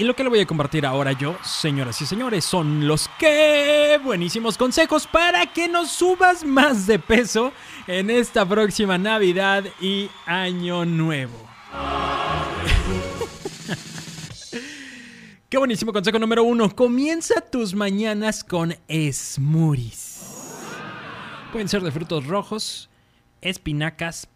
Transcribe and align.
Y 0.00 0.04
lo 0.04 0.14
que 0.14 0.22
le 0.22 0.28
voy 0.28 0.38
a 0.38 0.46
compartir 0.46 0.86
ahora 0.86 1.10
yo, 1.10 1.36
señoras 1.42 2.00
y 2.00 2.06
señores, 2.06 2.44
son 2.44 2.86
los 2.86 3.10
que 3.18 3.98
buenísimos 4.04 4.56
consejos 4.56 5.08
para 5.08 5.46
que 5.46 5.66
nos 5.66 5.90
subas 5.90 6.44
más 6.44 6.86
de 6.86 7.00
peso 7.00 7.52
en 7.88 8.08
esta 8.08 8.48
próxima 8.48 8.96
Navidad 8.96 9.64
y 9.80 10.08
Año 10.24 10.84
Nuevo. 10.84 11.34
Qué 15.48 15.58
buenísimo 15.58 15.92
consejo 15.92 16.20
número 16.20 16.44
uno. 16.44 16.70
Comienza 16.76 17.40
tus 17.40 17.74
mañanas 17.74 18.44
con 18.44 18.76
smoothies. 18.88 20.54
Pueden 21.50 21.68
ser 21.68 21.82
de 21.82 21.90
frutos 21.90 22.24
rojos, 22.24 22.88
espinacas 23.40 24.28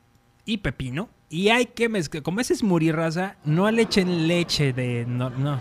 y 0.45 0.57
pepino. 0.57 1.09
Y 1.33 1.49
hay 1.49 1.65
que 1.65 1.89
mezclar. 1.89 2.23
Como 2.23 2.41
ese 2.41 2.55
smoothie 2.55 2.93
raza, 2.93 3.37
no 3.47 3.71
le 3.71 3.83
echen 3.83 4.29
leche 4.29 4.75
de. 4.75 5.07
No, 5.09 5.31
no. 5.31 5.59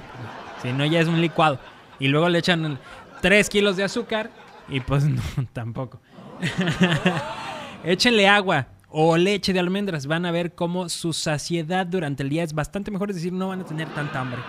Si 0.61 0.73
no, 0.73 0.85
ya 0.85 0.99
es 0.99 1.07
un 1.07 1.21
licuado. 1.21 1.59
Y 1.97 2.09
luego 2.09 2.27
le 2.27 2.39
echan 2.39 2.77
3 3.21 3.49
kilos 3.49 3.77
de 3.77 3.85
azúcar. 3.85 4.31
Y 4.67 4.81
pues 4.81 5.05
no, 5.05 5.21
tampoco. 5.53 6.01
Échenle 7.85 8.27
agua 8.27 8.67
o 8.89 9.15
leche 9.15 9.53
de 9.53 9.61
almendras. 9.61 10.07
Van 10.07 10.25
a 10.25 10.31
ver 10.31 10.55
cómo 10.55 10.89
su 10.89 11.13
saciedad 11.13 11.87
durante 11.87 12.23
el 12.23 12.29
día 12.29 12.43
es 12.43 12.51
bastante 12.51 12.91
mejor. 12.91 13.09
Es 13.11 13.15
decir, 13.15 13.31
no 13.31 13.47
van 13.47 13.61
a 13.61 13.65
tener 13.65 13.87
tanta 13.93 14.19
hambre. 14.19 14.41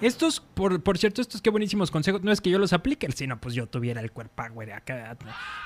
Estos, 0.00 0.40
por, 0.40 0.82
por, 0.82 0.96
cierto, 0.96 1.20
estos 1.20 1.42
qué 1.42 1.50
buenísimos 1.50 1.90
consejos. 1.90 2.22
No 2.22 2.32
es 2.32 2.40
que 2.40 2.48
yo 2.48 2.58
los 2.58 2.72
aplique, 2.72 3.06
sino 3.12 3.38
pues 3.38 3.54
yo 3.54 3.66
tuviera 3.66 4.00
el 4.00 4.10
cuerpo 4.10 4.44
güey, 4.54 4.72
acá. 4.72 5.14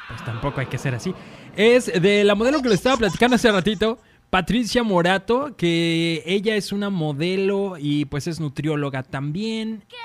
Pues 0.09 0.24
tampoco 0.24 0.60
hay 0.60 0.66
que 0.66 0.77
ser 0.77 0.96
así. 0.96 1.15
Es 1.55 1.87
de 1.87 2.24
la 2.24 2.35
modelo 2.35 2.60
que 2.62 2.69
le 2.69 2.74
estaba 2.74 2.96
platicando 2.96 3.37
hace 3.37 3.52
ratito. 3.52 4.01
Patricia 4.30 4.83
Morato, 4.83 5.57
que 5.57 6.23
ella 6.27 6.57
es 6.57 6.73
una 6.73 6.91
modelo 6.91 7.77
y 7.79 8.05
pues 8.07 8.27
es 8.27 8.41
nutrióloga 8.41 9.02
también. 9.02 9.85
¿Qué? 9.89 9.97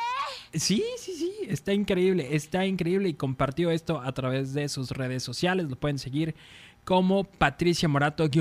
Sí, 0.54 0.84
sí, 0.98 1.14
sí, 1.14 1.34
está 1.48 1.72
increíble, 1.74 2.36
está 2.36 2.66
increíble 2.66 3.08
y 3.08 3.14
compartió 3.14 3.72
esto 3.72 4.02
a 4.02 4.12
través 4.12 4.54
de 4.54 4.68
sus 4.68 4.92
redes 4.92 5.24
sociales. 5.24 5.70
Lo 5.70 5.78
pueden 5.78 5.98
seguir 5.98 6.36
como 6.84 7.24
Patricia 7.24 7.88
Morato-MX. 7.88 8.34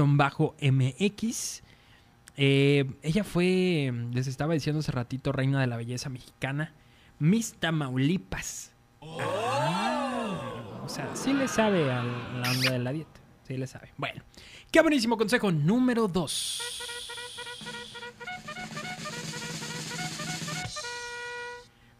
Eh, 2.36 2.90
ella 3.02 3.22
fue, 3.22 3.92
les 4.12 4.26
estaba 4.26 4.54
diciendo 4.54 4.80
hace 4.80 4.90
ratito, 4.92 5.30
reina 5.30 5.60
de 5.60 5.66
la 5.68 5.76
belleza 5.76 6.08
mexicana, 6.08 6.72
Miss 7.18 7.54
Tamaulipas. 7.54 8.72
Ah, 9.02 10.80
o 10.84 10.88
sea, 10.88 11.14
sí 11.14 11.32
le 11.32 11.46
sabe 11.46 11.92
a 11.92 12.02
la 12.02 12.50
onda 12.50 12.72
de 12.72 12.78
la 12.78 12.92
dieta, 12.92 13.20
sí 13.50 13.58
le 13.58 13.66
sabe. 13.66 13.92
Bueno. 13.96 14.22
Qué 14.70 14.80
buenísimo 14.80 15.16
consejo 15.16 15.50
número 15.50 16.06
2. 16.06 16.62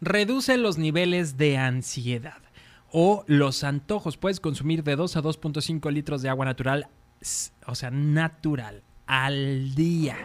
Reduce 0.01 0.56
los 0.56 0.78
niveles 0.78 1.37
de 1.37 1.59
ansiedad 1.59 2.41
o 2.93 3.25
los 3.27 3.65
antojos. 3.65 4.17
Puedes 4.17 4.39
consumir 4.39 4.84
de 4.84 4.95
2 4.95 5.17
a 5.17 5.23
2.5 5.23 5.93
litros 5.93 6.23
de 6.23 6.28
agua 6.28 6.45
natural, 6.45 6.89
o 7.67 7.75
sea, 7.75 7.91
natural, 7.91 8.83
al 9.06 9.75
día. 9.75 10.17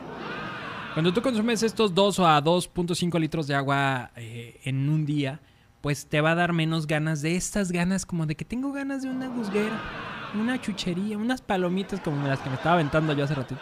Cuando 0.93 1.11
tú 1.11 1.21
consumes 1.21 1.63
estos 1.63 1.93
2 1.95 2.19
a 2.19 2.41
2.5 2.41 3.19
litros 3.19 3.47
de 3.47 3.55
agua 3.55 4.11
eh, 4.15 4.61
en 4.63 4.87
un 4.87 5.05
día, 5.05 5.41
pues 5.81 6.05
te 6.05 6.21
va 6.21 6.31
a 6.31 6.35
dar 6.35 6.53
menos 6.53 6.85
ganas 6.87 7.21
de 7.21 7.35
estas 7.35 7.71
ganas 7.71 8.05
como 8.05 8.27
de 8.27 8.35
que 8.35 8.45
tengo 8.45 8.71
ganas 8.71 9.01
de 9.01 9.09
una 9.09 9.27
guzguera 9.27 10.14
una 10.37 10.59
chuchería, 10.61 11.17
unas 11.17 11.41
palomitas 11.41 11.99
como 12.01 12.27
las 12.27 12.39
que 12.39 12.49
me 12.49 12.55
estaba 12.55 12.75
aventando 12.75 13.13
yo 13.13 13.23
hace 13.23 13.35
ratito. 13.35 13.61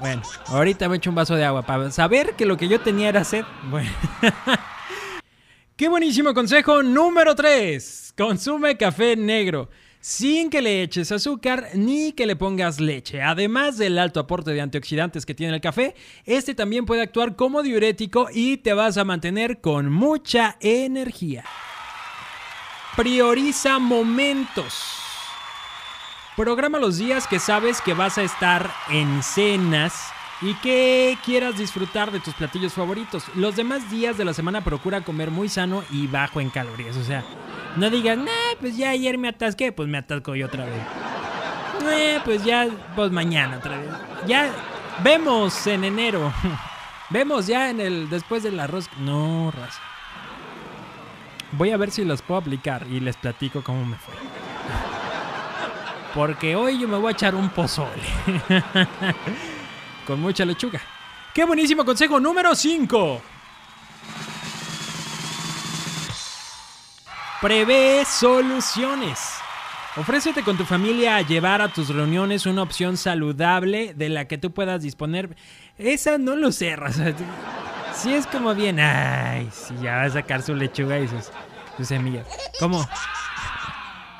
Bueno, 0.00 0.22
ahorita 0.46 0.88
me 0.88 0.96
echo 0.96 1.10
un 1.10 1.16
vaso 1.16 1.34
de 1.34 1.44
agua 1.44 1.62
para 1.62 1.90
saber 1.90 2.34
que 2.34 2.46
lo 2.46 2.56
que 2.56 2.68
yo 2.68 2.80
tenía 2.80 3.08
era 3.08 3.24
sed. 3.24 3.44
Bueno. 3.70 3.90
Qué 5.76 5.88
buenísimo 5.88 6.34
consejo 6.34 6.82
número 6.82 7.34
3. 7.34 8.14
Consume 8.16 8.76
café 8.76 9.16
negro 9.16 9.70
sin 10.00 10.48
que 10.48 10.62
le 10.62 10.82
eches 10.82 11.12
azúcar 11.12 11.70
ni 11.74 12.12
que 12.12 12.26
le 12.26 12.36
pongas 12.36 12.80
leche. 12.80 13.22
Además 13.22 13.76
del 13.76 13.98
alto 13.98 14.20
aporte 14.20 14.50
de 14.50 14.60
antioxidantes 14.60 15.26
que 15.26 15.34
tiene 15.34 15.54
el 15.54 15.60
café, 15.60 15.94
este 16.24 16.54
también 16.54 16.86
puede 16.86 17.02
actuar 17.02 17.36
como 17.36 17.62
diurético 17.62 18.28
y 18.32 18.58
te 18.58 18.72
vas 18.72 18.96
a 18.96 19.04
mantener 19.04 19.60
con 19.60 19.90
mucha 19.90 20.56
energía. 20.60 21.44
Prioriza 22.96 23.78
momentos. 23.78 25.09
Programa 26.36 26.78
los 26.78 26.96
días 26.96 27.26
que 27.26 27.38
sabes 27.38 27.80
que 27.80 27.92
vas 27.92 28.16
a 28.16 28.22
estar 28.22 28.70
en 28.88 29.22
cenas 29.22 30.12
y 30.40 30.54
que 30.54 31.18
quieras 31.24 31.58
disfrutar 31.58 32.12
de 32.12 32.20
tus 32.20 32.34
platillos 32.34 32.72
favoritos. 32.72 33.24
Los 33.34 33.56
demás 33.56 33.90
días 33.90 34.16
de 34.16 34.24
la 34.24 34.32
semana 34.32 34.62
procura 34.62 35.02
comer 35.02 35.30
muy 35.30 35.48
sano 35.48 35.82
y 35.90 36.06
bajo 36.06 36.40
en 36.40 36.48
calorías. 36.50 36.96
O 36.96 37.04
sea, 37.04 37.24
no 37.76 37.90
digas, 37.90 38.16
nah, 38.16 38.56
pues 38.60 38.76
ya 38.76 38.90
ayer 38.90 39.18
me 39.18 39.28
atasqué, 39.28 39.72
pues 39.72 39.88
me 39.88 39.98
atasco 39.98 40.34
yo 40.36 40.46
otra 40.46 40.64
vez. 40.64 40.82
Nah, 41.82 42.22
pues 42.24 42.44
ya, 42.44 42.68
pues 42.94 43.10
mañana 43.10 43.58
otra 43.58 43.78
vez. 43.78 43.90
Ya 44.26 44.50
vemos 45.02 45.66
en 45.66 45.84
enero. 45.84 46.32
vemos 47.10 47.48
ya 47.48 47.70
en 47.70 47.80
el 47.80 48.08
después 48.08 48.44
del 48.44 48.60
arroz. 48.60 48.88
No, 49.00 49.50
raza. 49.50 49.82
Voy 51.52 51.70
a 51.70 51.76
ver 51.76 51.90
si 51.90 52.04
los 52.04 52.22
puedo 52.22 52.40
aplicar 52.40 52.86
y 52.88 53.00
les 53.00 53.16
platico 53.16 53.62
cómo 53.62 53.84
me 53.84 53.96
fue. 53.96 54.29
Porque 56.14 56.56
hoy 56.56 56.80
yo 56.80 56.88
me 56.88 56.96
voy 56.96 57.08
a 57.08 57.12
echar 57.12 57.34
un 57.34 57.48
pozole. 57.50 58.02
Con 60.06 60.20
mucha 60.20 60.44
lechuga. 60.44 60.80
¡Qué 61.34 61.44
buenísimo 61.44 61.84
consejo 61.84 62.18
número 62.18 62.54
5! 62.54 63.22
Prevé 67.40 68.04
soluciones. 68.04 69.18
Ofrécete 69.96 70.42
con 70.42 70.56
tu 70.56 70.64
familia 70.64 71.16
a 71.16 71.22
llevar 71.22 71.62
a 71.62 71.68
tus 71.68 71.88
reuniones 71.88 72.46
una 72.46 72.62
opción 72.62 72.96
saludable 72.96 73.92
de 73.94 74.08
la 74.08 74.26
que 74.26 74.38
tú 74.38 74.52
puedas 74.52 74.82
disponer. 74.82 75.36
Esa 75.78 76.18
no 76.18 76.36
lo 76.36 76.52
sé, 76.52 76.76
Si 77.94 78.14
es 78.14 78.26
como 78.26 78.54
bien, 78.54 78.78
ay, 78.78 79.48
si 79.52 79.74
ya 79.82 79.96
va 79.96 80.02
a 80.02 80.10
sacar 80.10 80.42
su 80.42 80.54
lechuga 80.54 80.98
y 80.98 81.08
sus 81.08 81.88
semillas. 81.88 82.26
¿Cómo? 82.60 82.86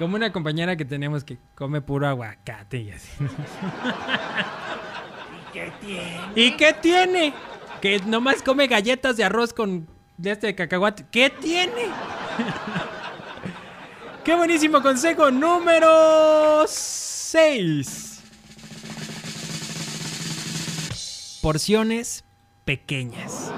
Como 0.00 0.16
una 0.16 0.32
compañera 0.32 0.76
que 0.76 0.86
tenemos 0.86 1.24
que 1.24 1.36
come 1.54 1.82
puro 1.82 2.08
aguacate 2.08 2.78
y 2.78 2.90
así. 2.90 3.10
¿Y 5.44 5.52
qué 5.52 5.72
tiene? 5.78 6.32
¿Y 6.34 6.56
qué 6.56 6.72
tiene? 6.72 7.34
Que 7.82 8.00
nomás 8.06 8.42
come 8.42 8.66
galletas 8.66 9.18
de 9.18 9.24
arroz 9.24 9.52
con 9.52 9.86
de 10.16 10.30
este 10.30 10.54
cacahuate. 10.54 11.04
¿Qué 11.10 11.28
tiene? 11.28 11.88
¡Qué 14.24 14.34
buenísimo 14.34 14.80
consejo 14.80 15.30
número 15.30 16.64
6! 16.66 18.22
Porciones 21.42 22.24
pequeñas. 22.64 23.52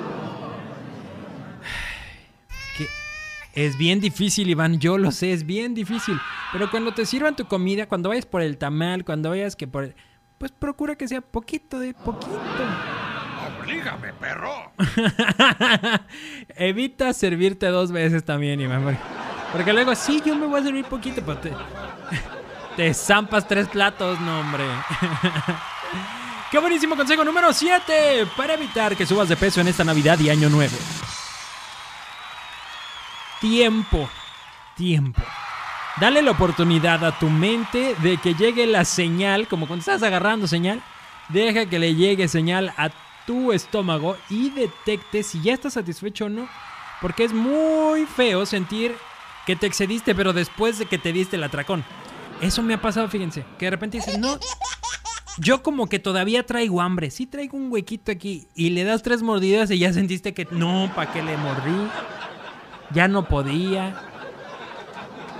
Es 3.54 3.76
bien 3.76 4.00
difícil, 4.00 4.48
Iván, 4.48 4.78
yo 4.78 4.96
lo 4.96 5.12
sé, 5.12 5.32
es 5.32 5.44
bien 5.44 5.74
difícil. 5.74 6.18
Pero 6.52 6.70
cuando 6.70 6.94
te 6.94 7.04
sirvan 7.04 7.36
tu 7.36 7.46
comida, 7.46 7.86
cuando 7.86 8.08
vayas 8.08 8.24
por 8.24 8.40
el 8.40 8.56
tamal, 8.56 9.04
cuando 9.04 9.30
vayas 9.30 9.56
que 9.56 9.66
por... 9.66 9.94
Pues 10.38 10.50
procura 10.50 10.96
que 10.96 11.06
sea 11.06 11.20
poquito 11.20 11.78
de 11.78 11.94
poquito. 11.94 12.32
Oblígame, 13.60 14.12
perro. 14.14 14.72
Evita 16.56 17.12
servirte 17.12 17.66
dos 17.66 17.92
veces 17.92 18.24
también, 18.24 18.60
Iván. 18.60 18.98
Porque 19.52 19.72
luego, 19.72 19.94
sí, 19.94 20.20
yo 20.24 20.34
me 20.34 20.46
voy 20.46 20.60
a 20.60 20.64
servir 20.64 20.84
poquito, 20.86 21.22
pero 21.24 21.38
te, 21.38 21.52
te 22.76 22.94
zampas 22.94 23.46
tres 23.46 23.68
platos, 23.68 24.18
no, 24.20 24.40
hombre. 24.40 24.64
Qué 26.50 26.58
buenísimo 26.58 26.96
consejo 26.96 27.24
número 27.24 27.52
7 27.52 28.26
para 28.36 28.54
evitar 28.54 28.96
que 28.96 29.06
subas 29.06 29.28
de 29.28 29.36
peso 29.36 29.60
en 29.60 29.68
esta 29.68 29.84
Navidad 29.84 30.18
y 30.18 30.28
Año 30.28 30.48
Nuevo 30.48 30.76
tiempo, 33.42 34.08
tiempo. 34.76 35.20
Dale 36.00 36.22
la 36.22 36.30
oportunidad 36.30 37.04
a 37.04 37.18
tu 37.18 37.28
mente 37.28 37.96
de 38.00 38.16
que 38.16 38.34
llegue 38.34 38.66
la 38.68 38.84
señal, 38.84 39.48
como 39.48 39.66
cuando 39.66 39.80
estás 39.80 40.02
agarrando 40.04 40.46
señal, 40.46 40.80
deja 41.28 41.66
que 41.66 41.80
le 41.80 41.96
llegue 41.96 42.28
señal 42.28 42.72
a 42.76 42.90
tu 43.26 43.52
estómago 43.52 44.16
y 44.30 44.50
detecte 44.50 45.24
si 45.24 45.42
ya 45.42 45.54
estás 45.54 45.74
satisfecho 45.74 46.26
o 46.26 46.28
no. 46.28 46.48
Porque 47.00 47.24
es 47.24 47.32
muy 47.32 48.06
feo 48.06 48.46
sentir 48.46 48.94
que 49.44 49.56
te 49.56 49.66
excediste, 49.66 50.14
pero 50.14 50.32
después 50.32 50.78
de 50.78 50.86
que 50.86 50.98
te 50.98 51.12
diste 51.12 51.34
el 51.34 51.42
atracón. 51.42 51.84
Eso 52.40 52.62
me 52.62 52.74
ha 52.74 52.80
pasado, 52.80 53.08
fíjense, 53.08 53.44
que 53.58 53.66
de 53.66 53.70
repente 53.72 53.98
dices, 53.98 54.18
no, 54.18 54.38
yo 55.38 55.64
como 55.64 55.88
que 55.88 55.98
todavía 55.98 56.46
traigo 56.46 56.80
hambre, 56.80 57.10
sí 57.10 57.26
traigo 57.26 57.56
un 57.56 57.72
huequito 57.72 58.12
aquí, 58.12 58.46
y 58.54 58.70
le 58.70 58.84
das 58.84 59.02
tres 59.02 59.22
mordidas 59.22 59.70
y 59.72 59.78
ya 59.78 59.92
sentiste 59.92 60.32
que 60.32 60.46
no, 60.52 60.90
¿para 60.94 61.12
qué 61.12 61.22
le 61.22 61.36
mordí? 61.36 61.90
Ya 62.92 63.08
no 63.08 63.26
podía. 63.28 63.94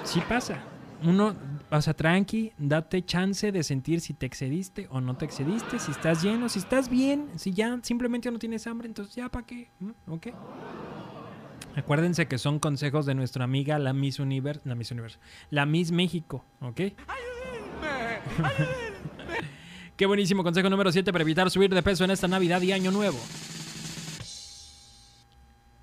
Sí 0.05 0.21
pasa. 0.29 0.63
Uno 1.05 1.35
O 1.71 1.81
sea, 1.81 1.95
tranqui, 1.95 2.53
date 2.59 3.05
chance 3.05 3.51
de 3.51 3.63
sentir 3.63 4.01
si 4.01 4.13
te 4.13 4.27
excediste 4.27 4.89
o 4.91 5.01
no 5.01 5.17
te 5.17 5.25
excediste, 5.25 5.79
si 5.79 5.91
estás 5.91 6.23
lleno, 6.23 6.51
si 6.51 6.59
estás 6.59 6.91
bien, 6.91 7.31
si 7.37 7.53
ya 7.53 7.79
simplemente 7.83 8.31
no 8.31 8.39
tienes 8.39 8.67
hambre, 8.67 8.89
entonces 8.89 9.15
ya 9.15 9.31
para 9.31 9.47
qué, 9.47 9.71
¿Mm? 9.81 9.91
¿ok? 10.09 10.27
Acuérdense 11.75 12.29
que 12.29 12.37
son 12.37 12.59
consejos 12.59 13.07
de 13.07 13.15
nuestra 13.15 13.45
amiga 13.45 13.79
la 13.79 13.95
Miss 13.95 14.19
Universo, 14.19 14.61
la 14.65 14.75
Miss 14.75 14.91
Universo, 14.91 15.19
la 15.49 15.65
Miss 15.65 15.93
México, 15.93 16.45
¿ok? 16.61 16.77
Qué 19.97 20.07
buenísimo 20.07 20.43
consejo 20.45 20.69
número 20.69 20.93
7 20.93 21.11
para 21.11 21.23
evitar 21.23 21.51
subir 21.51 21.73
de 21.75 21.83
peso 21.83 22.05
en 22.05 22.11
esta 22.11 22.29
Navidad 22.29 22.61
y 22.61 22.73
Año 22.73 22.91
Nuevo. 22.91 23.19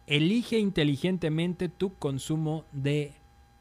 Elige 0.09 0.57
inteligentemente 0.57 1.69
tu 1.69 1.93
consumo 1.97 2.65
de 2.71 3.13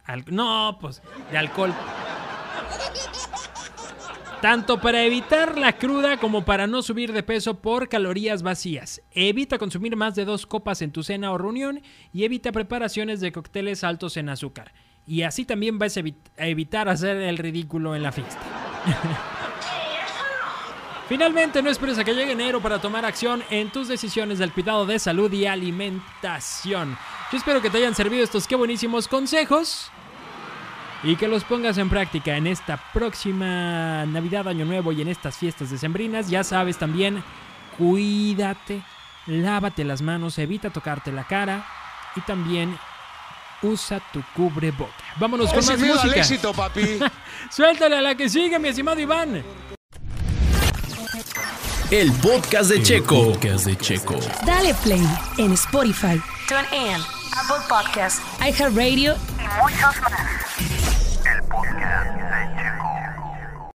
alcohol. 0.04 0.34
No, 0.34 0.78
pues, 0.80 1.02
de 1.30 1.36
alcohol. 1.38 1.74
Tanto 4.40 4.80
para 4.80 5.02
evitar 5.04 5.58
la 5.58 5.72
cruda 5.76 6.18
como 6.18 6.44
para 6.44 6.66
no 6.66 6.80
subir 6.80 7.12
de 7.12 7.22
peso 7.22 7.60
por 7.60 7.88
calorías 7.88 8.42
vacías. 8.42 9.02
Evita 9.10 9.58
consumir 9.58 9.94
más 9.96 10.14
de 10.14 10.24
dos 10.24 10.46
copas 10.46 10.80
en 10.80 10.92
tu 10.92 11.02
cena 11.02 11.32
o 11.32 11.38
reunión 11.38 11.82
y 12.12 12.24
evita 12.24 12.50
preparaciones 12.52 13.20
de 13.20 13.32
cócteles 13.32 13.84
altos 13.84 14.16
en 14.16 14.28
azúcar. 14.28 14.72
Y 15.06 15.22
así 15.22 15.44
también 15.44 15.78
vas 15.78 15.96
a, 15.96 16.00
evi- 16.00 16.14
a 16.38 16.46
evitar 16.46 16.88
hacer 16.88 17.16
el 17.16 17.36
ridículo 17.36 17.94
en 17.96 18.02
la 18.04 18.12
fiesta. 18.12 18.40
Finalmente, 21.08 21.62
no 21.62 21.70
esperes 21.70 21.98
a 21.98 22.04
que 22.04 22.12
llegue 22.12 22.32
enero 22.32 22.60
para 22.60 22.80
tomar 22.80 23.06
acción 23.06 23.42
en 23.48 23.70
tus 23.70 23.88
decisiones 23.88 24.38
del 24.38 24.52
cuidado 24.52 24.84
de 24.84 24.98
salud 24.98 25.32
y 25.32 25.46
alimentación. 25.46 26.98
Yo 27.32 27.38
espero 27.38 27.62
que 27.62 27.70
te 27.70 27.78
hayan 27.78 27.94
servido 27.94 28.22
estos 28.22 28.46
qué 28.46 28.56
buenísimos 28.56 29.08
consejos 29.08 29.90
y 31.02 31.16
que 31.16 31.26
los 31.26 31.44
pongas 31.44 31.78
en 31.78 31.88
práctica 31.88 32.36
en 32.36 32.46
esta 32.46 32.76
próxima 32.92 34.04
Navidad, 34.04 34.48
Año 34.48 34.66
Nuevo 34.66 34.92
y 34.92 35.00
en 35.00 35.08
estas 35.08 35.38
fiestas 35.38 35.70
decembrinas. 35.70 36.28
Ya 36.28 36.44
sabes 36.44 36.76
también, 36.76 37.24
cuídate, 37.78 38.82
lávate 39.26 39.84
las 39.84 40.02
manos, 40.02 40.38
evita 40.38 40.68
tocarte 40.68 41.10
la 41.10 41.24
cara 41.24 41.64
y 42.16 42.20
también 42.20 42.78
usa 43.62 44.00
tu 44.12 44.22
cubreboca. 44.36 44.92
Vámonos 45.18 45.48
con 45.54 45.64
más 45.64 46.04
al 46.04 46.14
éxito, 46.14 46.52
papi. 46.52 46.98
Suéltale 47.50 47.96
a 47.96 48.02
la 48.02 48.14
que 48.14 48.28
sigue, 48.28 48.58
mi 48.58 48.68
estimado 48.68 49.00
Iván. 49.00 49.42
El 51.90 52.12
podcast 52.20 52.70
de 52.70 52.82
Checo. 52.82 53.32
Podcast 53.32 53.64
de 53.64 53.74
Checo. 53.74 54.20
Dale 54.44 54.74
play 54.82 55.02
en 55.38 55.52
Spotify, 55.52 56.20
TuneIn, 56.46 57.00
Apple 57.32 57.64
Podcasts 57.66 58.20
iHeartRadio 58.40 59.14
y 59.14 59.62
muchos 59.62 60.00
más. 60.02 60.67